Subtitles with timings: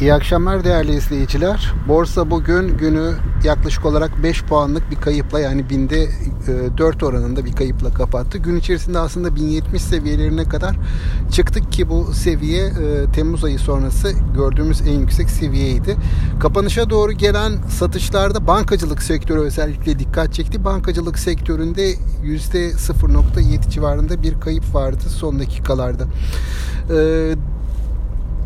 [0.00, 1.72] İyi akşamlar değerli izleyiciler.
[1.88, 3.14] Borsa bugün günü
[3.44, 6.08] yaklaşık olarak 5 puanlık bir kayıpla yani binde
[6.78, 8.38] 4 e, oranında bir kayıpla kapattı.
[8.38, 10.76] Gün içerisinde aslında 1070 seviyelerine kadar
[11.32, 15.96] çıktık ki bu seviye e, Temmuz ayı sonrası gördüğümüz en yüksek seviyeydi.
[16.40, 20.64] Kapanışa doğru gelen satışlarda bankacılık sektörü özellikle dikkat çekti.
[20.64, 21.94] Bankacılık sektöründe
[22.24, 26.04] %0.7 civarında bir kayıp vardı son dakikalarda.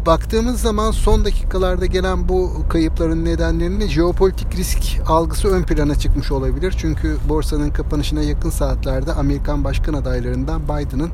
[0.06, 6.74] Baktığımız zaman son dakikalarda gelen bu kayıpların nedenlerini jeopolitik risk algısı ön plana çıkmış olabilir.
[6.78, 11.10] Çünkü borsanın kapanışına yakın saatlerde Amerikan başkan adaylarından Biden'ın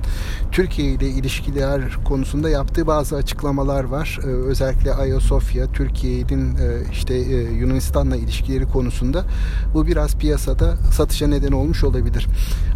[0.53, 4.19] Türkiye ile ilişkiler konusunda yaptığı bazı açıklamalar var.
[4.23, 9.25] Ee, özellikle Ayasofya, Türkiye'nin e, işte e, Yunanistan'la ilişkileri konusunda
[9.75, 12.27] bu biraz piyasada satışa neden olmuş olabilir.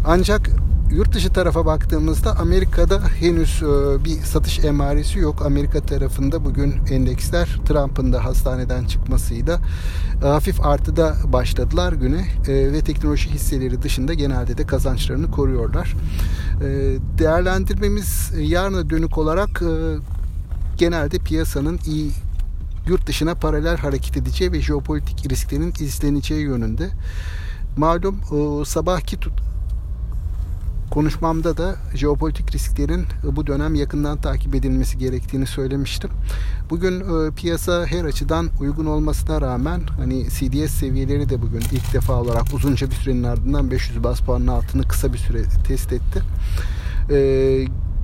[0.05, 0.49] Ancak
[0.91, 5.45] yurt dışı tarafa baktığımızda Amerika'da henüz e, bir satış emaresi yok.
[5.45, 9.59] Amerika tarafında bugün endeksler Trump'ın da hastaneden çıkmasıyla
[10.23, 15.95] e, hafif artıda başladılar güne e, ve teknoloji hisseleri dışında genelde de kazançlarını koruyorlar.
[17.17, 19.61] Değerlendirmemiz yarına dönük olarak
[20.77, 22.11] genelde piyasanın iyi
[22.87, 26.89] yurt dışına paralel hareket edeceği ve jeopolitik risklerin izleneceği yönünde.
[27.77, 28.15] Malum
[28.65, 29.17] sabahki
[30.91, 36.09] konuşmamda da jeopolitik risklerin bu dönem yakından takip edilmesi gerektiğini söylemiştim.
[36.69, 42.13] Bugün e, piyasa her açıdan uygun olmasına rağmen hani CDS seviyeleri de bugün ilk defa
[42.13, 46.21] olarak uzunca bir sürenin ardından 500 bas puanın altını kısa bir süre test etti.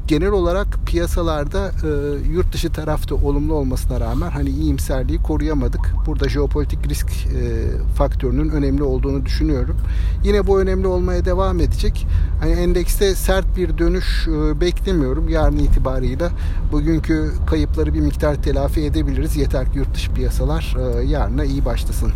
[0.08, 1.89] Genel olarak piyasalarda e,
[2.31, 5.94] yurt dışı tarafta olumlu olmasına rağmen hani iyimserliği koruyamadık.
[6.05, 9.77] Burada jeopolitik risk e, faktörünün önemli olduğunu düşünüyorum.
[10.23, 12.08] Yine bu önemli olmaya devam edecek.
[12.39, 15.30] Hani endekste sert bir dönüş e, beklemiyorum.
[15.30, 16.30] Yarın itibarıyla
[16.71, 19.38] bugünkü kayıpları bir miktar telafi edebiliriz.
[19.38, 22.11] Yeter ki yurt dışı piyasalar e, yarına iyi başlasın.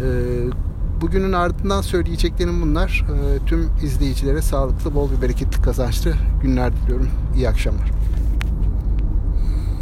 [0.00, 0.08] E,
[1.02, 3.04] Bugünün ardından söyleyeceklerim bunlar.
[3.08, 7.08] Ee, tüm izleyicilere sağlıklı, bol ve bereketli kazançlı günler diliyorum.
[7.36, 7.90] İyi akşamlar.